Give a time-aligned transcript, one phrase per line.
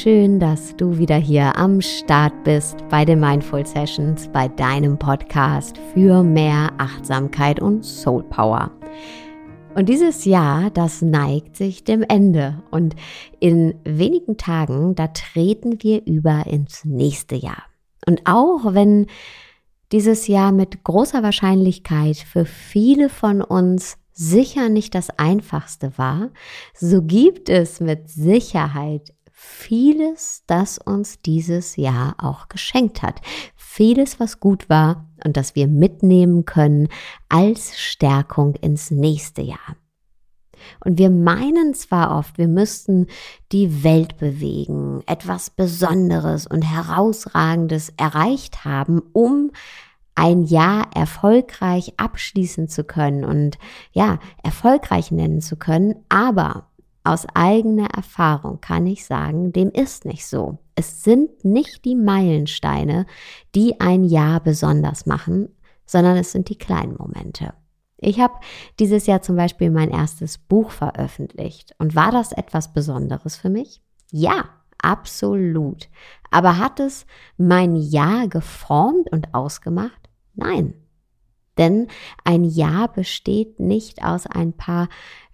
[0.00, 5.76] schön, dass du wieder hier am Start bist bei den Mindful Sessions, bei deinem Podcast
[5.92, 8.70] für mehr Achtsamkeit und Soul Power.
[9.74, 12.96] Und dieses Jahr, das neigt sich dem Ende und
[13.40, 17.64] in wenigen Tagen, da treten wir über ins nächste Jahr.
[18.06, 19.06] Und auch wenn
[19.92, 26.30] dieses Jahr mit großer Wahrscheinlichkeit für viele von uns sicher nicht das einfachste war,
[26.74, 33.22] so gibt es mit Sicherheit vieles, das uns dieses Jahr auch geschenkt hat.
[33.56, 36.88] Vieles, was gut war und das wir mitnehmen können
[37.30, 39.76] als Stärkung ins nächste Jahr.
[40.84, 43.06] Und wir meinen zwar oft, wir müssten
[43.50, 49.52] die Welt bewegen, etwas Besonderes und Herausragendes erreicht haben, um
[50.14, 53.56] ein Jahr erfolgreich abschließen zu können und
[53.92, 56.04] ja, erfolgreich nennen zu können.
[56.10, 56.69] Aber
[57.02, 60.58] aus eigener Erfahrung kann ich sagen, dem ist nicht so.
[60.74, 63.06] Es sind nicht die Meilensteine,
[63.54, 65.48] die ein Jahr besonders machen,
[65.86, 67.54] sondern es sind die kleinen Momente.
[67.96, 68.34] Ich habe
[68.78, 71.74] dieses Jahr zum Beispiel mein erstes Buch veröffentlicht.
[71.78, 73.82] Und war das etwas Besonderes für mich?
[74.10, 74.44] Ja,
[74.78, 75.88] absolut.
[76.30, 77.06] Aber hat es
[77.36, 80.08] mein Jahr geformt und ausgemacht?
[80.34, 80.74] Nein.
[81.58, 81.88] Denn
[82.24, 84.88] ein Jahr besteht nicht aus ein paar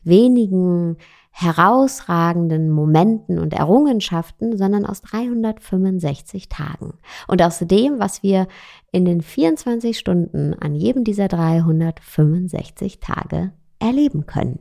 [0.06, 0.96] wenigen
[1.30, 6.94] herausragenden Momenten und Errungenschaften, sondern aus 365 Tagen.
[7.28, 8.48] Und aus dem, was wir
[8.90, 14.60] in den 24 Stunden an jedem dieser 365 Tage erleben können.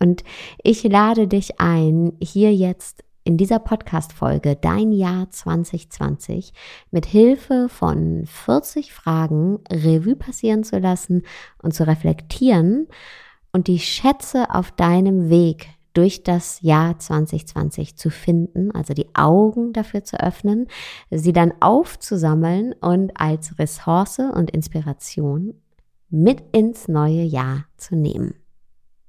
[0.00, 0.24] Und
[0.64, 6.52] ich lade dich ein, hier jetzt in dieser Podcast-Folge dein Jahr 2020
[6.90, 11.22] mit Hilfe von 40 Fragen Revue passieren zu lassen
[11.62, 12.88] und zu reflektieren
[13.52, 19.72] und die Schätze auf deinem Weg durch das Jahr 2020 zu finden, also die Augen
[19.72, 20.68] dafür zu öffnen,
[21.10, 25.54] sie dann aufzusammeln und als Ressource und Inspiration
[26.08, 28.34] mit ins neue Jahr zu nehmen.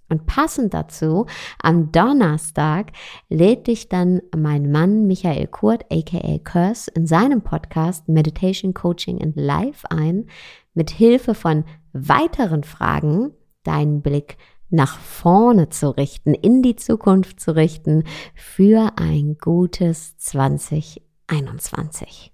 [0.09, 1.25] Und passend dazu,
[1.61, 2.91] am Donnerstag
[3.29, 9.35] lädt dich dann mein Mann Michael Kurt, aka Curse, in seinem Podcast Meditation Coaching and
[9.35, 10.27] Life ein,
[10.73, 14.37] mit Hilfe von weiteren Fragen deinen Blick
[14.69, 18.03] nach vorne zu richten, in die Zukunft zu richten
[18.33, 22.33] für ein gutes 2021.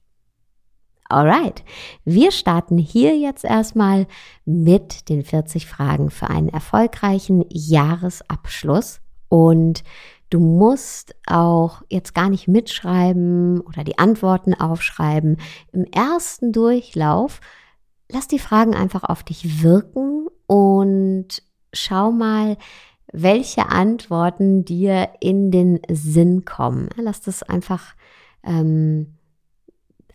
[1.12, 1.64] Alright,
[2.06, 4.06] wir starten hier jetzt erstmal
[4.46, 9.84] mit den 40 Fragen für einen erfolgreichen Jahresabschluss und
[10.32, 15.38] Du musst auch jetzt gar nicht mitschreiben oder die Antworten aufschreiben.
[15.72, 17.42] Im ersten Durchlauf
[18.12, 21.44] lass die Fragen einfach auf dich wirken und
[21.74, 22.58] schau mal,
[23.14, 26.90] welche Antworten dir in den Sinn kommen.
[26.96, 27.94] Lass das einfach
[28.44, 29.20] ähm,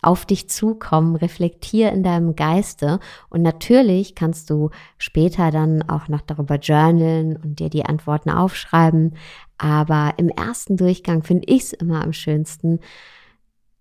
[0.02, 2.98] auf dich zukommen, reflektier in deinem Geiste
[3.30, 9.16] und natürlich kannst du später dann auch noch darüber journalen und dir die Antworten aufschreiben.
[9.56, 12.80] Aber im ersten Durchgang finde ich es immer am schönsten,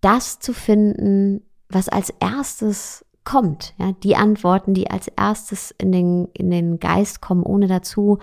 [0.02, 3.74] das zu finden, was als erstes kommt.
[3.78, 8.20] Ja, die Antworten, die als erstes in den, in den Geist kommen, ohne dazu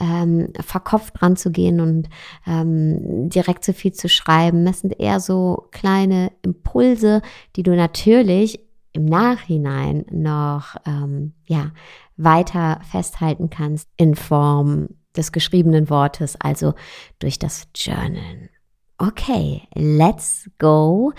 [0.00, 2.08] ähm, verkopft dran zu gehen und
[2.46, 4.64] ähm, direkt so viel zu schreiben.
[4.64, 7.22] Das sind eher so kleine Impulse,
[7.56, 8.60] die du natürlich
[8.92, 11.72] im Nachhinein noch ähm, ja,
[12.16, 16.74] weiter festhalten kannst in Form des geschriebenen Wortes, also
[17.18, 18.50] durch das Journalen.
[18.98, 21.12] Okay, let's go.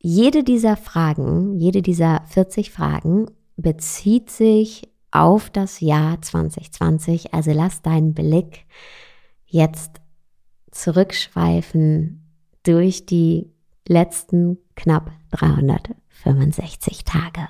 [0.00, 7.34] Jede dieser Fragen, jede dieser 40 Fragen bezieht sich auf das Jahr 2020.
[7.34, 8.66] Also lass deinen Blick
[9.46, 10.00] jetzt
[10.70, 12.22] zurückschweifen
[12.62, 13.50] durch die
[13.88, 17.48] letzten knapp 365 Tage.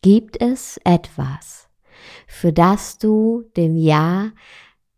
[0.00, 1.68] Gibt es etwas,
[2.26, 4.32] für das du dem Jahr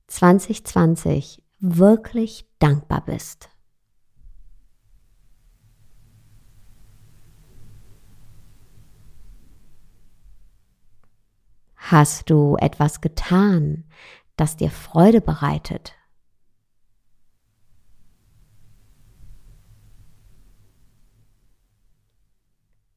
[0.07, 3.51] 2020 wirklich dankbar bist?
[11.91, 13.85] Hast du etwas getan,
[14.37, 15.93] das dir Freude bereitet?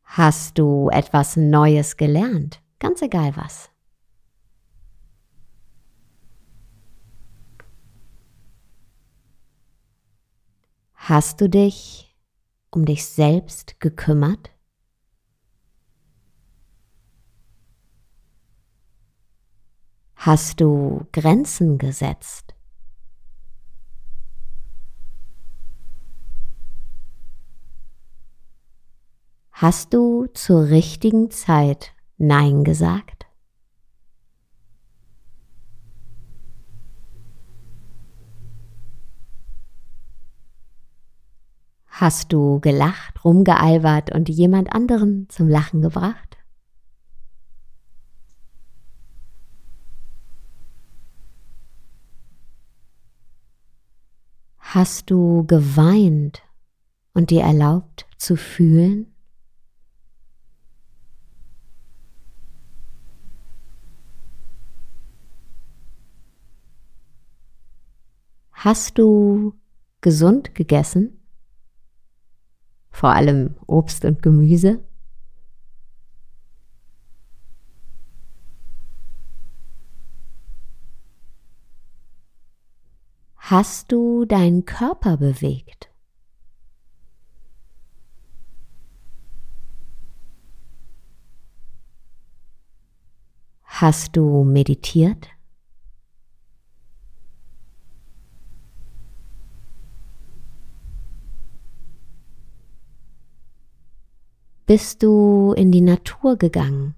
[0.05, 2.61] Hast du etwas Neues gelernt?
[2.79, 3.69] Ganz egal was.
[10.93, 12.15] Hast du dich
[12.71, 14.56] um dich selbst gekümmert?
[20.19, 22.55] Hast du Grenzen gesetzt?
[29.51, 33.27] Hast du zur richtigen Zeit Nein gesagt?
[41.85, 46.26] Hast du gelacht, rumgealbert und jemand anderen zum Lachen gebracht?
[54.79, 56.43] Hast du geweint
[57.15, 59.07] und dir erlaubt zu fühlen?
[68.51, 69.55] Hast du
[70.01, 71.27] gesund gegessen?
[72.91, 74.86] Vor allem Obst und Gemüse?
[83.49, 85.89] Hast du deinen Körper bewegt?
[93.63, 95.29] Hast du meditiert?
[104.65, 106.96] Bist du in die Natur gegangen?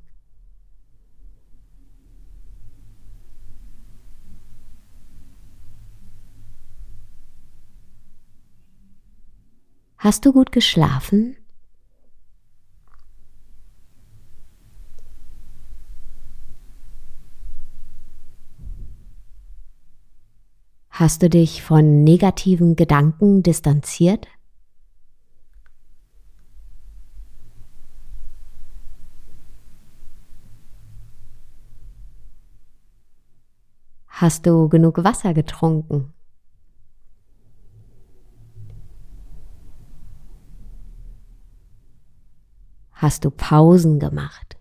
[10.01, 11.35] Hast du gut geschlafen?
[20.89, 24.25] Hast du dich von negativen Gedanken distanziert?
[34.07, 36.13] Hast du genug Wasser getrunken?
[43.01, 44.57] Hast du Pausen gemacht?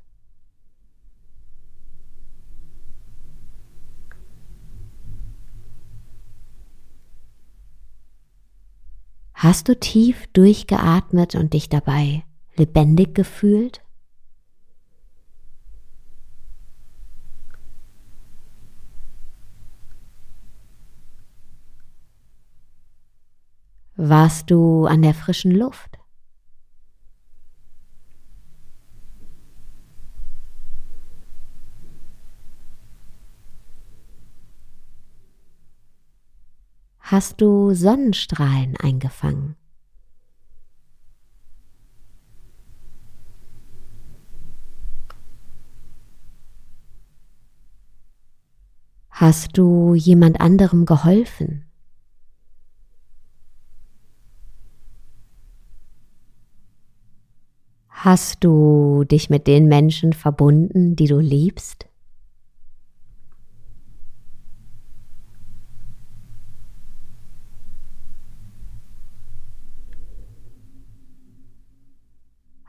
[9.34, 12.22] Hast du tief durchgeatmet und dich dabei
[12.54, 13.82] lebendig gefühlt?
[23.96, 25.97] Warst du an der frischen Luft?
[37.10, 39.56] Hast du Sonnenstrahlen eingefangen?
[49.08, 51.64] Hast du jemand anderem geholfen?
[57.88, 61.88] Hast du dich mit den Menschen verbunden, die du liebst?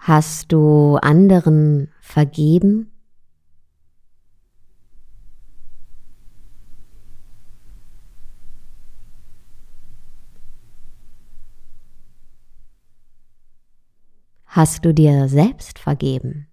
[0.10, 2.92] Hast du anderen vergeben?
[14.48, 16.48] Hast du dir selbst vergeben?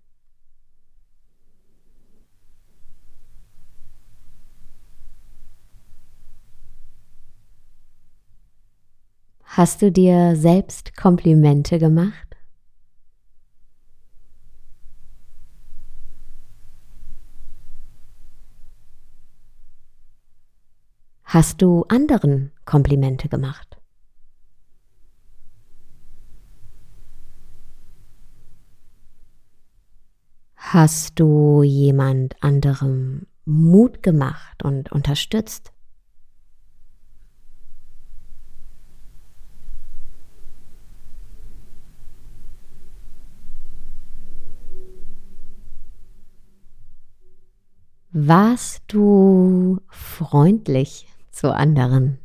[9.44, 12.35] Hast du dir selbst Komplimente gemacht?
[21.28, 23.76] Hast du anderen Komplimente gemacht?
[30.54, 35.72] Hast du jemand anderem Mut gemacht und unterstützt?
[48.12, 52.18] Warst du freundlich zu anderen?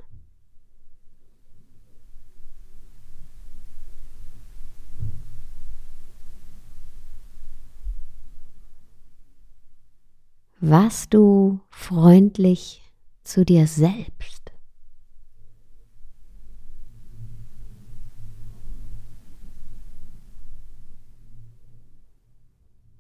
[10.62, 12.82] warst du freundlich
[13.24, 14.52] zu dir selbst?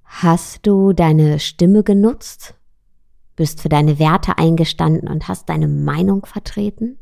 [0.03, 2.55] Hast du deine Stimme genutzt,
[3.41, 6.99] bist für deine Werte eingestanden und hast deine Meinung vertreten?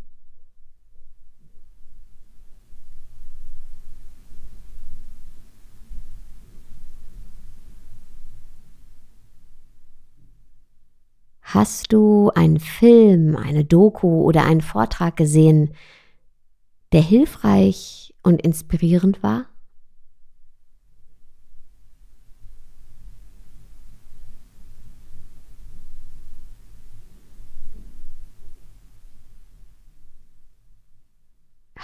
[11.41, 15.73] Hast du einen Film, eine Doku oder einen Vortrag gesehen,
[16.93, 19.47] der hilfreich und inspirierend war?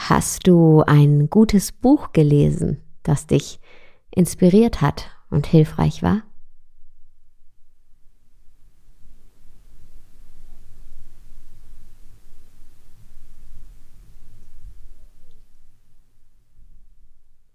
[0.07, 3.59] Hast du ein gutes Buch gelesen, das dich
[4.11, 6.21] inspiriert hat und hilfreich war?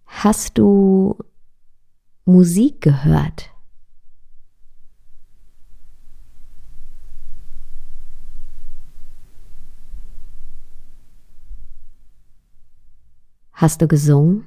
[0.07, 1.16] Hast du
[2.25, 3.50] Musik gehört?
[13.61, 14.47] Hast du gesungen?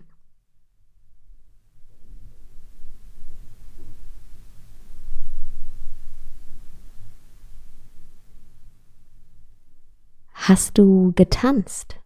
[10.34, 12.00] Hast du getanzt?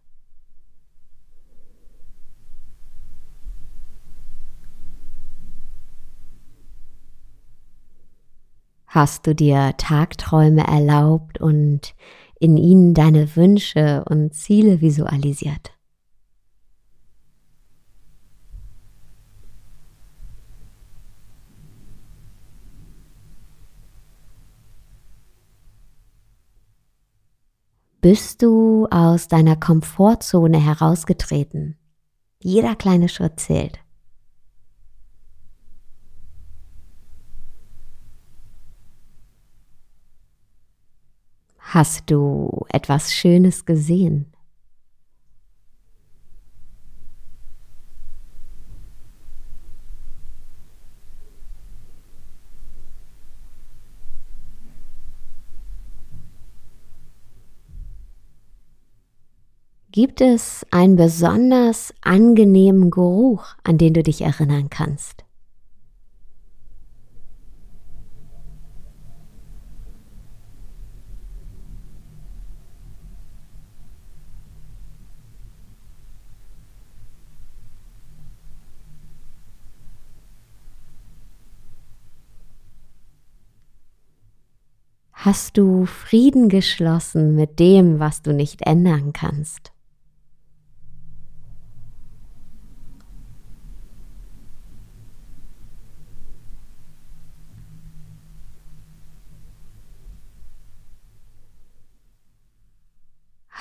[8.86, 11.94] Hast du dir Tagträume erlaubt und
[12.38, 15.77] in ihnen deine Wünsche und Ziele visualisiert?
[28.00, 31.76] Bist du aus deiner Komfortzone herausgetreten?
[32.38, 33.80] Jeder kleine Schritt zählt.
[41.58, 44.32] Hast du etwas Schönes gesehen?
[60.00, 65.24] Gibt es einen besonders angenehmen Geruch, an den du dich erinnern kannst?
[85.10, 89.72] Hast du Frieden geschlossen mit dem, was du nicht ändern kannst?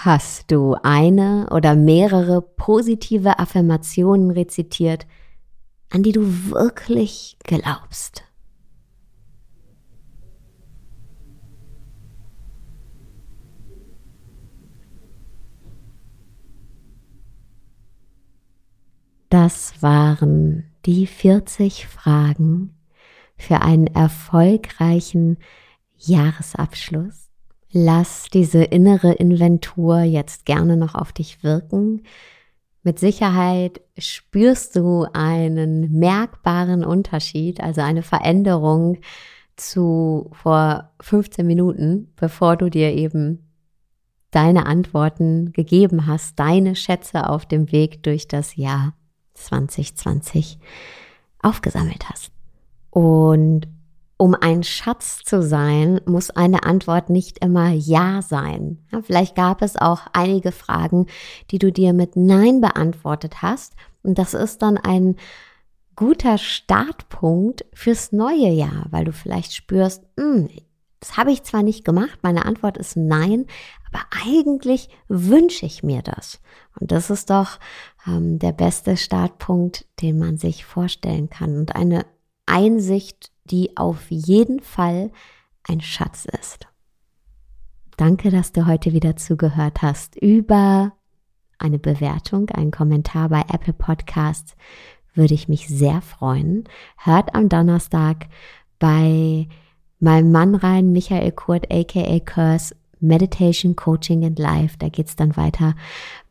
[0.07, 5.05] Hast du eine oder mehrere positive Affirmationen rezitiert,
[5.89, 8.23] an die du wirklich glaubst?
[19.27, 22.77] Das waren die 40 Fragen
[23.35, 25.37] für einen erfolgreichen
[25.97, 27.26] Jahresabschluss.
[27.71, 32.03] Lass diese innere Inventur jetzt gerne noch auf dich wirken.
[32.83, 38.99] Mit Sicherheit spürst du einen merkbaren Unterschied, also eine Veränderung
[39.57, 43.51] zu vor 15 Minuten, bevor du dir eben
[44.31, 48.93] deine Antworten gegeben hast, deine Schätze auf dem Weg durch das Jahr.
[49.37, 50.59] 2020
[51.41, 52.31] aufgesammelt hast.
[52.89, 53.67] Und
[54.17, 58.83] um ein Schatz zu sein, muss eine Antwort nicht immer Ja sein.
[58.91, 61.05] Ja, vielleicht gab es auch einige Fragen,
[61.51, 63.75] die du dir mit Nein beantwortet hast.
[64.01, 65.15] Und das ist dann ein
[65.95, 70.49] guter Startpunkt fürs neue Jahr, weil du vielleicht spürst, hm,
[70.99, 73.45] das habe ich zwar nicht gemacht, meine Antwort ist Nein,
[73.87, 76.39] aber eigentlich wünsche ich mir das.
[76.79, 77.59] Und das ist doch
[78.07, 81.57] ähm, der beste Startpunkt, den man sich vorstellen kann.
[81.57, 82.05] Und eine
[82.45, 85.11] Einsicht, die auf jeden Fall
[85.67, 86.67] ein Schatz ist.
[87.97, 90.15] Danke, dass du heute wieder zugehört hast.
[90.15, 90.93] Über
[91.57, 94.55] eine Bewertung, einen Kommentar bei Apple Podcasts
[95.13, 96.65] würde ich mich sehr freuen.
[96.97, 98.27] Hört am Donnerstag
[98.79, 99.47] bei
[99.99, 104.75] meinem Mann rein, Michael Kurt, aka Curse, Meditation, Coaching and Life.
[104.77, 105.75] Da geht's dann weiter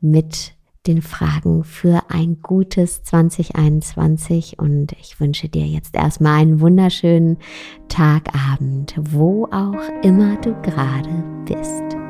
[0.00, 0.55] mit
[0.86, 7.38] den Fragen für ein gutes 2021 und ich wünsche dir jetzt erstmal einen wunderschönen
[7.88, 12.05] Tagabend, wo auch immer du gerade bist.